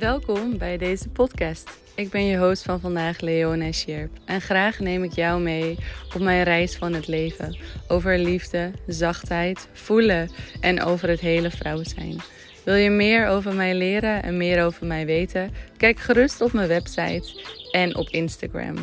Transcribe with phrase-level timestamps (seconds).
[0.00, 1.78] Welkom bij deze podcast.
[1.94, 4.10] Ik ben je host van vandaag, Leona Sjerp.
[4.24, 5.78] En graag neem ik jou mee
[6.14, 7.56] op mijn reis van het leven.
[7.88, 10.30] Over liefde, zachtheid, voelen
[10.60, 12.16] en over het hele vrouw zijn.
[12.64, 15.50] Wil je meer over mij leren en meer over mij weten?
[15.76, 18.76] Kijk gerust op mijn website en op Instagram.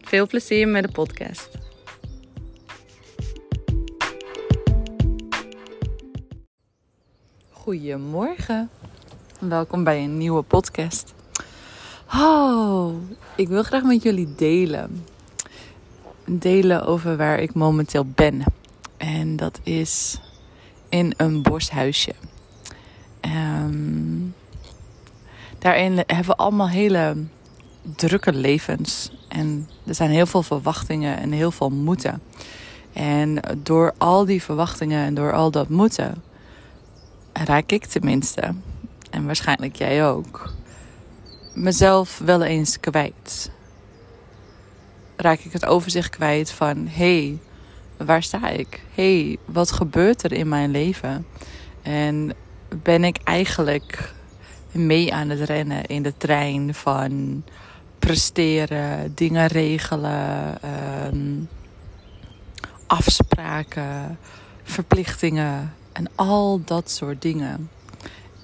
[0.00, 1.48] Veel plezier met de podcast.
[7.50, 8.77] Goedemorgen.
[9.38, 11.14] Welkom bij een nieuwe podcast.
[12.14, 12.94] Oh,
[13.36, 15.04] ik wil graag met jullie delen.
[16.24, 18.44] Delen over waar ik momenteel ben.
[18.96, 20.20] En dat is
[20.88, 22.12] in een boshuisje.
[23.20, 24.34] Um,
[25.58, 27.16] daarin hebben we allemaal hele
[27.96, 29.12] drukke levens.
[29.28, 32.22] En er zijn heel veel verwachtingen en heel veel moeten.
[32.92, 36.22] En door al die verwachtingen en door al dat moeten,
[37.32, 38.54] raak ik tenminste,
[39.18, 40.52] en waarschijnlijk jij ook,
[41.54, 43.50] mezelf wel eens kwijt.
[45.16, 47.38] Raak ik het overzicht kwijt van hé, hey,
[48.06, 48.82] waar sta ik?
[48.94, 51.26] Hé, hey, wat gebeurt er in mijn leven?
[51.82, 52.32] En
[52.82, 54.14] ben ik eigenlijk
[54.72, 57.42] mee aan het rennen in de trein van
[57.98, 60.58] presteren, dingen regelen,
[61.12, 61.48] um,
[62.86, 64.18] afspraken,
[64.62, 67.70] verplichtingen en al dat soort dingen.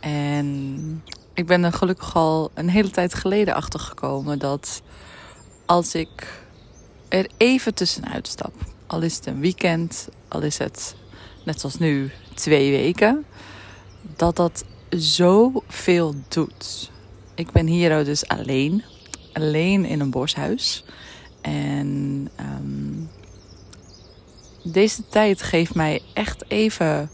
[0.05, 1.03] En
[1.35, 4.83] ik ben er gelukkig al een hele tijd geleden achter gekomen dat
[5.67, 6.43] als ik
[7.09, 8.55] er even tussenuit stap,
[8.87, 10.95] al is het een weekend, al is het
[11.45, 13.25] net zoals nu twee weken,
[14.17, 16.91] dat dat zoveel doet.
[17.35, 18.85] Ik ben hier dus alleen,
[19.33, 20.85] alleen in een boshuis.
[21.41, 23.11] En um,
[24.63, 27.11] deze tijd geeft mij echt even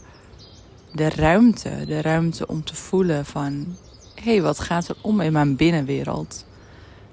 [0.91, 1.83] de ruimte.
[1.87, 3.75] De ruimte om te voelen van...
[4.15, 6.45] hé, hey, wat gaat er om in mijn binnenwereld?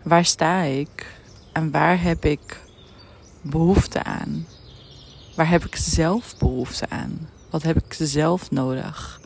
[0.02, 1.20] Waar sta ik?
[1.52, 2.60] En waar heb ik
[3.42, 4.46] behoefte aan?
[5.36, 7.28] Waar heb ik zelf behoefte aan?
[7.50, 9.20] Wat heb ik zelf nodig?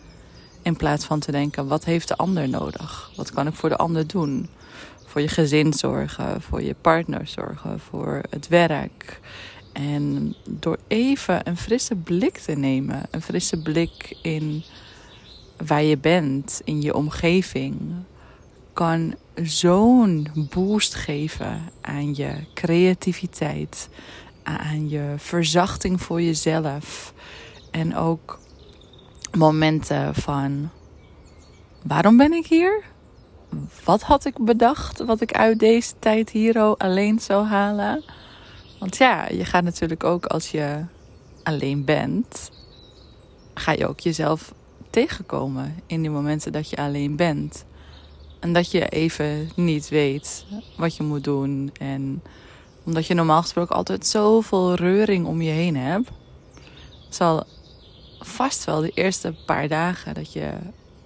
[0.63, 3.11] In plaats van te denken, wat heeft de ander nodig?
[3.17, 4.49] Wat kan ik voor de ander doen?
[5.07, 9.21] Voor je gezin zorgen, voor je partner zorgen, voor het werk.
[9.73, 14.65] En door even een frisse blik te nemen, een frisse blik in
[15.67, 17.81] waar je bent, in je omgeving,
[18.73, 23.89] kan zo'n boost geven aan je creativiteit,
[24.43, 27.15] aan je verzachting voor jezelf.
[27.71, 28.41] En ook
[29.37, 30.71] momenten van
[31.83, 32.85] waarom ben ik hier?
[33.85, 38.05] Wat had ik bedacht wat ik uit deze tijd hier alleen zou halen?
[38.83, 40.85] Want ja, je gaat natuurlijk ook als je
[41.43, 42.51] alleen bent,
[43.55, 44.55] ga je ook jezelf
[44.91, 47.65] tegenkomen in die momenten dat je alleen bent.
[48.41, 50.45] En dat je even niet weet
[50.77, 51.71] wat je moet doen.
[51.79, 52.23] En
[52.85, 56.11] omdat je normaal gesproken altijd zoveel reuring om je heen hebt,
[57.09, 57.45] zal
[58.21, 60.53] vast wel de eerste paar dagen dat je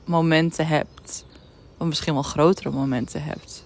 [0.05, 1.25] momenten hebt,
[1.79, 3.65] of misschien wel grotere momenten hebt,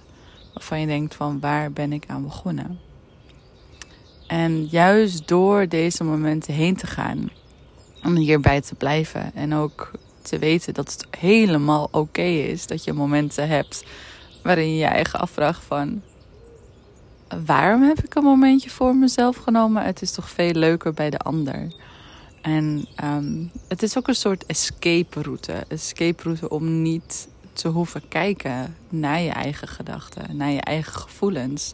[0.55, 2.90] waarvan je denkt van waar ben ik aan begonnen?
[4.31, 7.31] En juist door deze momenten heen te gaan,
[8.05, 9.91] om hierbij te blijven en ook
[10.23, 13.85] te weten dat het helemaal oké is dat je momenten hebt
[14.43, 16.03] waarin je je eigen afvraagt van
[17.47, 19.85] waarom heb ik een momentje voor mezelf genomen?
[19.85, 21.73] Het is toch veel leuker bij de ander.
[22.43, 25.53] En um, het is ook een soort escape route.
[25.69, 31.73] Escape route om niet te hoeven kijken naar je eigen gedachten, naar je eigen gevoelens.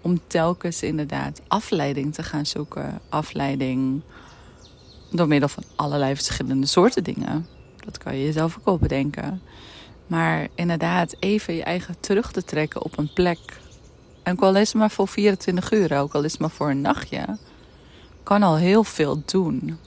[0.00, 3.00] Om telkens inderdaad afleiding te gaan zoeken.
[3.08, 4.02] Afleiding
[5.10, 7.46] door middel van allerlei verschillende soorten dingen.
[7.84, 9.42] Dat kan je jezelf ook al bedenken.
[10.06, 13.60] Maar inderdaad, even je eigen terug te trekken op een plek.
[14.22, 16.70] En ook al is het maar voor 24 uur, ook al is het maar voor
[16.70, 17.38] een nachtje,
[18.22, 19.78] kan al heel veel doen.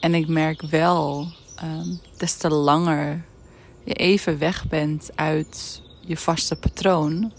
[0.00, 1.26] En ik merk wel,
[1.62, 3.24] um, des te langer
[3.84, 7.32] je even weg bent uit je vaste patroon,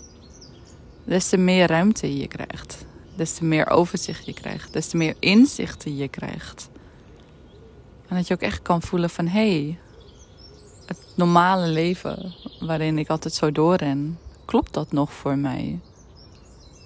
[1.03, 2.85] des te meer ruimte je krijgt.
[3.15, 4.73] Des te meer overzicht je krijgt.
[4.73, 6.69] Des te meer inzichten je krijgt.
[8.07, 9.79] En dat je ook echt kan voelen van hé, hey,
[10.85, 15.79] het normale leven waarin ik altijd zo doorren, klopt dat nog voor mij?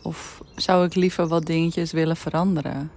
[0.03, 2.91] Of zou ik liever wat dingetjes willen veranderen?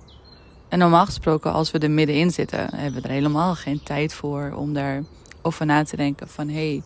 [0.68, 4.52] En normaal gesproken, als we er middenin zitten, hebben we er helemaal geen tijd voor
[4.56, 5.02] om daar
[5.42, 6.82] over na te denken van hé, hey,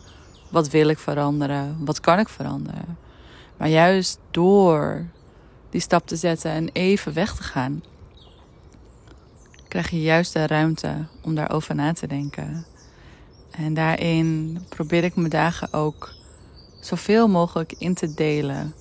[0.50, 1.76] wat wil ik veranderen?
[1.84, 3.03] Wat kan ik veranderen?
[3.56, 5.06] Maar juist door
[5.70, 7.82] die stap te zetten en even weg te gaan,
[9.68, 12.66] krijg je juist de ruimte om daarover na te denken.
[13.50, 16.12] En daarin probeer ik mijn dagen ook
[16.80, 18.74] zoveel mogelijk in te delen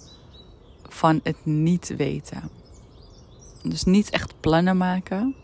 [0.90, 2.50] van het niet weten.
[3.64, 5.36] Dus niet echt plannen maken.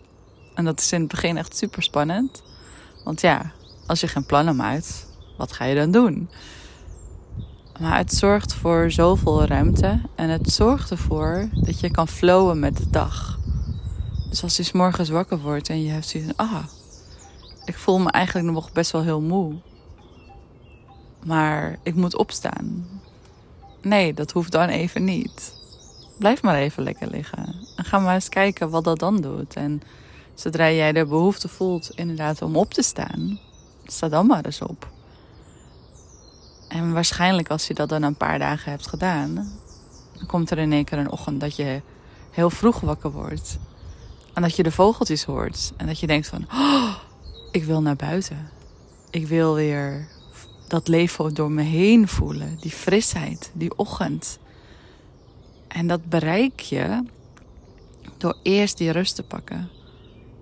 [0.53, 2.43] En dat is in het begin echt super spannend.
[3.03, 3.51] Want ja,
[3.87, 6.29] als je geen plannen maakt, wat ga je dan doen?
[7.79, 12.77] Maar het zorgt voor zoveel ruimte en het zorgt ervoor dat je kan flowen met
[12.77, 13.39] de dag.
[14.29, 16.63] Dus als je s morgens wakker wordt en je hebt zoiets van, ah,
[17.65, 19.55] ik voel me eigenlijk nog best wel heel moe.
[21.25, 22.87] Maar ik moet opstaan.
[23.81, 25.53] Nee, dat hoeft dan even niet.
[26.17, 27.55] Blijf maar even lekker liggen.
[27.75, 29.55] En ga maar eens kijken wat dat dan doet.
[29.55, 29.81] En
[30.33, 33.39] zodra jij de behoefte voelt inderdaad om op te staan,
[33.85, 34.87] sta dan maar eens op.
[36.69, 39.33] En waarschijnlijk als je dat dan een paar dagen hebt gedaan,
[40.13, 41.81] dan komt er in één keer een ochtend dat je
[42.31, 43.57] heel vroeg wakker wordt.
[44.33, 45.73] En dat je de vogeltjes hoort.
[45.77, 46.95] En dat je denkt van, oh,
[47.51, 48.49] ik wil naar buiten.
[49.09, 50.07] Ik wil weer
[50.67, 52.57] dat leven door me heen voelen.
[52.59, 54.39] Die frisheid, die ochtend.
[55.67, 57.03] En dat bereik je
[58.17, 59.69] door eerst die rust te pakken.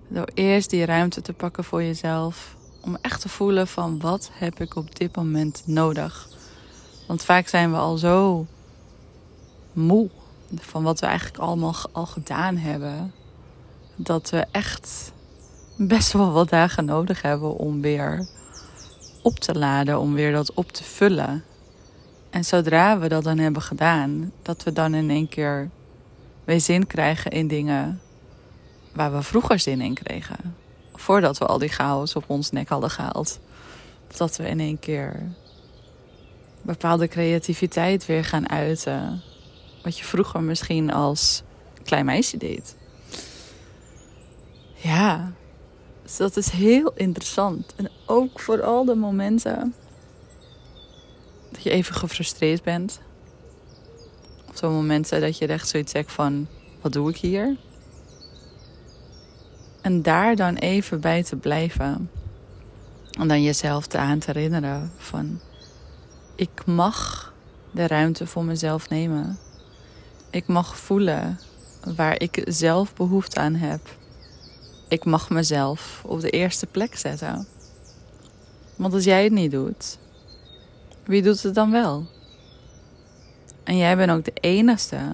[0.08, 2.56] Door eerst die ruimte te pakken voor jezelf.
[2.88, 6.28] Om echt te voelen van wat heb ik op dit moment nodig.
[7.06, 8.46] Want vaak zijn we al zo
[9.72, 10.08] moe
[10.54, 13.12] van wat we eigenlijk allemaal al gedaan hebben.
[13.96, 15.12] Dat we echt
[15.76, 18.26] best wel wat dagen nodig hebben om weer
[19.22, 21.44] op te laden, om weer dat op te vullen.
[22.30, 25.70] En zodra we dat dan hebben gedaan, dat we dan in één keer
[26.44, 28.00] weer zin krijgen in dingen
[28.92, 30.66] waar we vroeger zin in kregen.
[30.98, 33.38] Voordat we al die chaos op ons nek hadden gehaald.
[34.16, 35.22] Dat we in één keer
[36.62, 39.22] bepaalde creativiteit weer gaan uiten.
[39.82, 41.42] Wat je vroeger misschien als
[41.84, 42.76] klein meisje deed.
[44.74, 45.32] Ja,
[46.02, 47.74] dus dat is heel interessant.
[47.76, 49.74] En ook voor al de momenten
[51.50, 53.00] dat je even gefrustreerd bent.
[54.48, 56.46] Of zo'n momenten dat je echt zoiets zegt van,
[56.80, 57.56] wat doe ik hier?
[59.88, 62.10] En daar dan even bij te blijven.
[63.18, 65.40] En dan jezelf te aan te herinneren van,
[66.34, 67.32] ik mag
[67.70, 69.38] de ruimte voor mezelf nemen.
[70.30, 71.38] Ik mag voelen
[71.96, 73.80] waar ik zelf behoefte aan heb.
[74.88, 77.46] Ik mag mezelf op de eerste plek zetten.
[78.76, 79.98] Want als jij het niet doet,
[81.04, 82.06] wie doet het dan wel?
[83.64, 85.12] En jij bent ook de enige,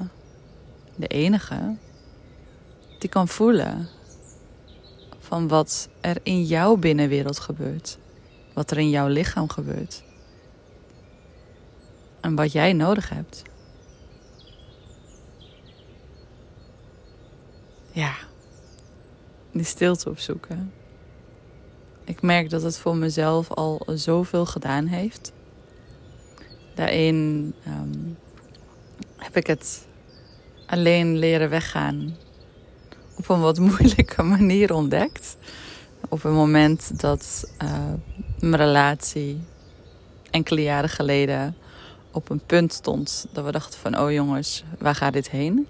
[0.96, 1.76] de enige,
[2.98, 3.88] die kan voelen
[5.24, 7.98] van wat er in jouw binnenwereld gebeurt.
[8.52, 10.02] Wat er in jouw lichaam gebeurt.
[12.20, 13.42] En wat jij nodig hebt.
[17.92, 18.14] Ja,
[19.52, 20.72] die stilte opzoeken.
[22.04, 25.32] Ik merk dat het voor mezelf al zoveel gedaan heeft.
[26.74, 27.98] Daarin ehm,
[29.16, 29.86] heb ik het
[30.66, 32.16] alleen leren weggaan
[33.16, 35.36] op een wat moeilijke manier ontdekt.
[36.08, 37.70] Op een moment dat uh,
[38.38, 39.40] mijn relatie
[40.30, 41.56] enkele jaren geleden
[42.10, 45.66] op een punt stond dat we dachten van oh jongens, waar gaat dit heen?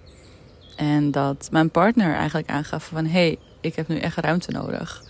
[0.77, 5.03] En dat mijn partner eigenlijk aangaf van hé, hey, ik heb nu echt ruimte nodig.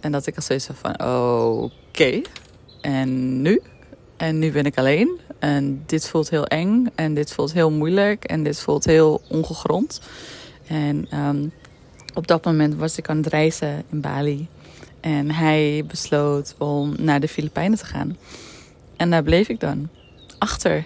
[0.00, 2.22] En dat ik al zoiets van oké,
[2.80, 3.62] en nu?
[4.16, 5.20] En nu ben ik alleen.
[5.38, 6.86] En dit voelt heel eng.
[6.94, 8.24] En dit voelt heel moeilijk.
[8.24, 10.00] En dit voelt heel ongegrond.
[10.66, 11.52] En um,
[12.14, 14.48] op dat moment was ik aan het reizen in Bali.
[15.00, 18.16] En hij besloot om naar de Filipijnen te gaan.
[18.96, 19.88] En daar bleef ik dan.
[20.38, 20.84] Achter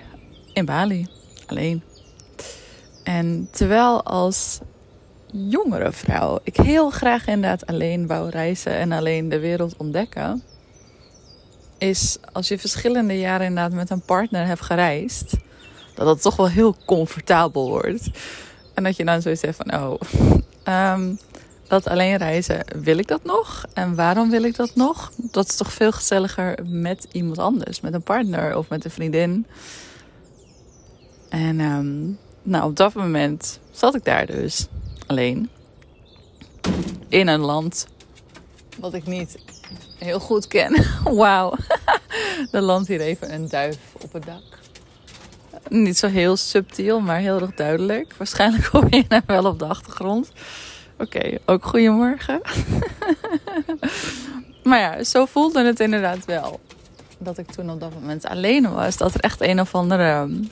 [0.53, 1.07] in Bali.
[1.47, 1.83] Alleen.
[3.03, 4.59] En terwijl als
[5.33, 10.43] jongere vrouw ik heel graag inderdaad alleen wou reizen en alleen de wereld ontdekken
[11.79, 15.37] is als je verschillende jaren inderdaad met een partner hebt gereisd,
[15.95, 18.11] dat het toch wel heel comfortabel wordt.
[18.79, 20.01] En dat je dan zoiets zegt van, oh,
[20.63, 21.15] ehm,
[21.69, 23.65] dat alleen reizen, wil ik dat nog?
[23.73, 25.13] En waarom wil ik dat nog?
[25.17, 29.47] Dat is toch veel gezelliger met iemand anders, met een partner of met een vriendin.
[31.29, 34.67] En um, nou, op dat moment zat ik daar dus
[35.07, 35.49] alleen.
[37.09, 37.87] In een land
[38.79, 39.39] wat ik niet
[39.99, 40.85] heel goed ken.
[41.17, 41.55] Wauw.
[42.53, 44.58] Er landt hier even een duif op het dak.
[45.87, 48.15] Niet zo heel subtiel, maar heel erg duidelijk.
[48.17, 50.31] Waarschijnlijk hoor je hem wel op de achtergrond.
[50.99, 52.41] Oké, ook goedemorgen.
[54.65, 56.61] maar ja, zo voelde het inderdaad wel.
[57.19, 58.97] Dat ik toen op dat moment alleen was.
[58.97, 60.51] Dat er echt een of andere um,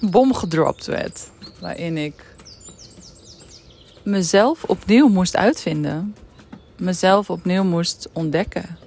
[0.00, 1.30] bom gedropt werd.
[1.60, 2.34] Waarin ik
[4.02, 6.16] mezelf opnieuw moest uitvinden.
[6.76, 8.78] Mezelf opnieuw moest ontdekken.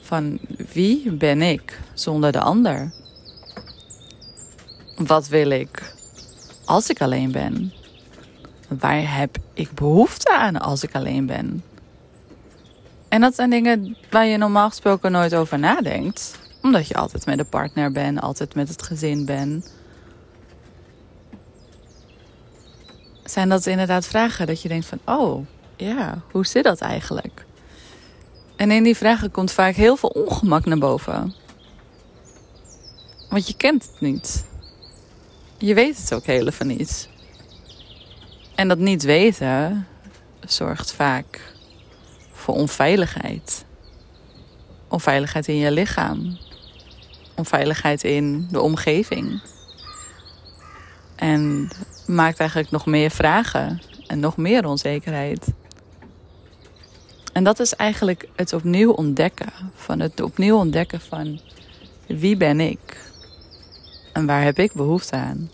[0.00, 0.38] Van
[0.72, 2.92] wie ben ik zonder de ander?
[5.06, 5.94] Wat wil ik
[6.64, 7.72] als ik alleen ben?
[8.68, 11.64] Waar heb ik behoefte aan als ik alleen ben?
[13.08, 16.38] En dat zijn dingen waar je normaal gesproken nooit over nadenkt.
[16.62, 19.72] Omdat je altijd met een partner bent, altijd met het gezin bent.
[23.24, 27.46] Zijn dat inderdaad vragen dat je denkt van, oh ja, hoe zit dat eigenlijk?
[28.56, 31.34] En in die vragen komt vaak heel veel ongemak naar boven.
[33.28, 34.48] Want je kent het niet.
[35.62, 37.08] Je weet het ook helemaal niet.
[38.54, 39.86] En dat niet weten
[40.40, 41.54] zorgt vaak
[42.32, 43.64] voor onveiligheid.
[44.88, 46.38] Onveiligheid in je lichaam.
[47.36, 49.42] Onveiligheid in de omgeving.
[51.16, 51.70] En
[52.06, 55.46] maakt eigenlijk nog meer vragen en nog meer onzekerheid.
[57.32, 59.52] En dat is eigenlijk het opnieuw ontdekken.
[59.74, 61.40] Van het opnieuw ontdekken van
[62.06, 63.09] wie ben ik?
[64.20, 65.50] En waar heb ik behoefte aan?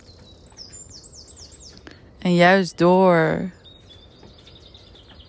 [2.19, 3.51] En juist door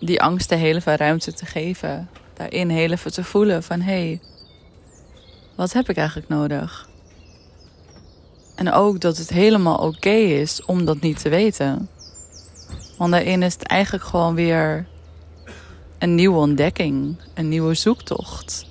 [0.00, 4.20] die angsten heel veel ruimte te geven, daarin heel even te voelen van hé, hey,
[5.54, 6.88] wat heb ik eigenlijk nodig?
[8.54, 11.88] En ook dat het helemaal oké is om dat niet te weten.
[12.96, 14.86] Want daarin is het eigenlijk gewoon weer
[15.98, 18.66] een nieuwe ontdekking, een nieuwe zoektocht.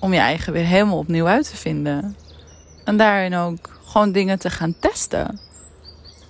[0.00, 2.16] Om je eigen weer helemaal opnieuw uit te vinden.
[2.84, 5.40] En daarin ook gewoon dingen te gaan testen.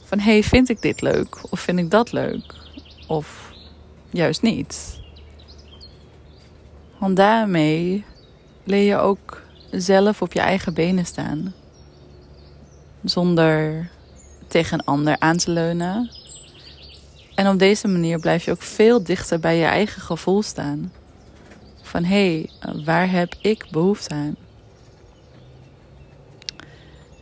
[0.05, 1.53] Van hey, vind ik dit leuk?
[1.53, 2.55] Of vind ik dat leuk?
[3.07, 3.53] Of
[4.11, 5.01] juist niet.
[6.99, 8.05] Want daarmee
[8.65, 11.55] leer je ook zelf op je eigen benen staan.
[13.05, 13.89] Zonder
[14.49, 16.11] tegen een ander aan te leunen.
[17.35, 20.93] En op deze manier blijf je ook veel dichter bij je eigen gevoel staan.
[21.83, 24.37] Van hé, hey, waar heb ik behoefte aan?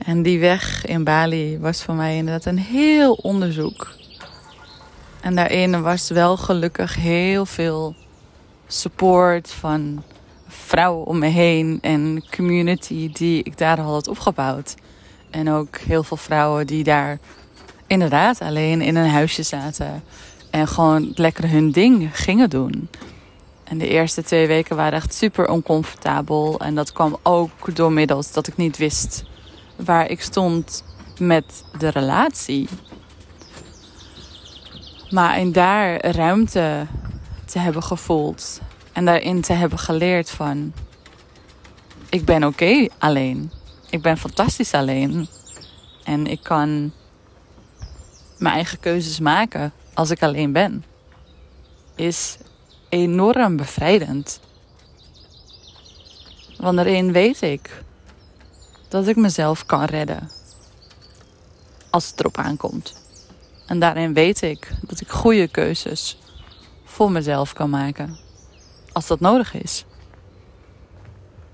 [0.04, 3.94] En die weg in Bali was voor mij inderdaad een heel onderzoek.
[5.20, 7.94] En daarin was wel gelukkig heel veel
[8.66, 10.02] support van
[10.48, 14.74] vrouwen om me heen en community die ik daar al had opgebouwd.
[15.30, 17.18] En ook heel veel vrouwen die daar
[17.86, 20.02] inderdaad alleen in een huisje zaten
[20.50, 22.88] en gewoon lekker hun ding gingen doen.
[23.64, 26.60] En de eerste twee weken waren echt super oncomfortabel.
[26.60, 29.24] En dat kwam ook door middels dat ik niet wist
[29.84, 30.84] waar ik stond
[31.18, 32.68] met de relatie.
[35.10, 36.86] Maar in daar ruimte
[37.44, 38.60] te hebben gevoeld
[38.92, 40.72] en daarin te hebben geleerd van
[42.08, 43.52] ik ben oké alleen.
[43.90, 45.28] Ik ben fantastisch alleen.
[46.04, 46.92] En ik kan
[48.38, 50.84] mijn eigen keuzes maken als ik alleen ben.
[51.94, 52.38] Is
[52.88, 54.40] enorm bevrijdend.
[56.58, 57.82] Want daarin weet ik
[58.92, 60.30] dat ik mezelf kan redden.
[61.90, 62.94] Als het erop aankomt.
[63.66, 66.18] En daarin weet ik dat ik goede keuzes
[66.84, 68.16] voor mezelf kan maken.
[68.92, 69.84] Als dat nodig is.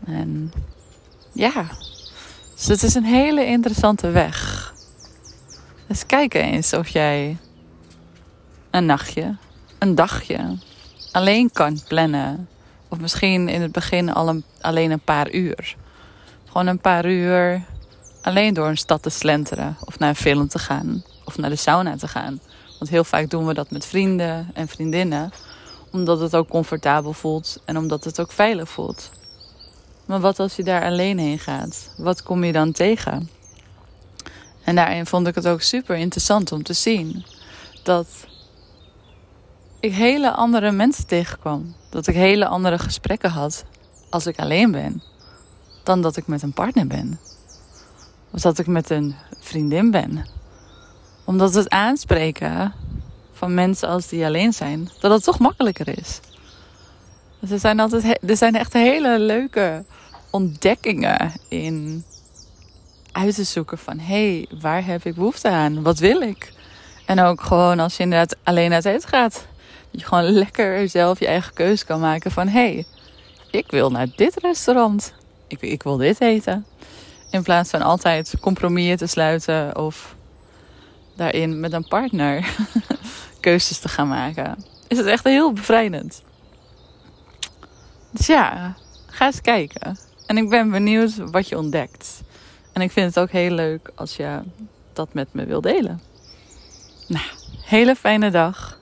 [0.05, 0.53] En
[1.33, 1.67] ja,
[2.55, 4.73] dus het is een hele interessante weg.
[5.87, 7.37] Dus kijk eens of jij
[8.71, 9.37] een nachtje,
[9.79, 10.59] een dagje
[11.13, 12.49] alleen kan plannen.
[12.89, 15.77] Of misschien in het begin al een, alleen een paar uur.
[16.59, 17.65] Gewoon een paar uur
[18.23, 19.77] alleen door een stad te slenteren.
[19.85, 21.05] Of naar een film te gaan.
[21.25, 22.41] Of naar de sauna te gaan.
[22.79, 25.31] Want heel vaak doen we dat met vrienden en vriendinnen.
[25.93, 29.11] Omdat het ook comfortabel voelt en omdat het ook veilig voelt.
[30.07, 31.91] Maar wat als je daar alleen heen gaat?
[31.97, 33.31] Wat kom je dan tegen?
[34.65, 37.25] En daarin vond ik het ook super interessant om te zien
[37.83, 38.07] dat
[39.81, 41.75] ik hele andere mensen tegenkwam.
[41.91, 43.65] Dat ik hele andere gesprekken had
[44.11, 45.03] als ik alleen ben
[45.89, 47.19] dan dat ik met een partner ben.
[48.31, 50.27] Of dat ik met een vriendin ben.
[51.25, 52.73] Omdat het aanspreken
[53.33, 56.21] van mensen als die alleen zijn, dat het toch makkelijker is.
[57.41, 59.85] Dus er zijn, altijd, er zijn echt hele leuke
[60.31, 62.05] ontdekkingen in
[63.13, 65.83] uit te zoeken van hé, hey, waar heb ik behoefte aan?
[65.83, 66.53] Wat wil ik?
[67.07, 69.47] En ook gewoon als je inderdaad alleen uit eten gaat.
[69.91, 72.87] Dat je gewoon lekker zelf je eigen keuze kan maken van hé, hey,
[73.51, 75.17] ik wil naar dit restaurant
[75.49, 76.67] ik, ik wil dit eten.
[77.31, 80.17] In plaats van altijd compromissen te sluiten of
[81.17, 82.55] daarin met een partner
[83.41, 84.65] keuzes te gaan maken.
[84.89, 86.23] Is het echt heel bevrijdend.
[88.11, 88.77] Dus ja,
[89.07, 89.99] ga eens kijken.
[90.27, 92.21] En ik ben benieuwd wat je ontdekt.
[92.73, 94.41] En ik vind het ook heel leuk als je
[94.93, 96.01] dat met me wil delen.
[97.07, 97.27] Nou,
[97.63, 98.81] hele fijne dag.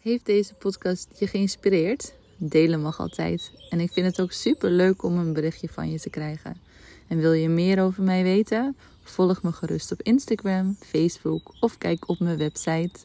[0.00, 2.14] Heeft deze podcast je geïnspireerd?
[2.48, 3.50] Delen mag altijd.
[3.70, 6.56] En ik vind het ook super leuk om een berichtje van je te krijgen.
[7.08, 8.76] En wil je meer over mij weten?
[9.02, 13.00] Volg me gerust op Instagram, Facebook of kijk op mijn website